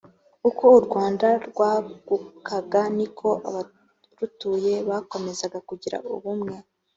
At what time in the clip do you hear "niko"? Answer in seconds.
2.97-3.29